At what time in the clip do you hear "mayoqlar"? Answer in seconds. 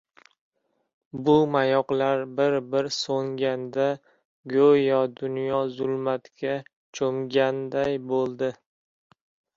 1.55-2.23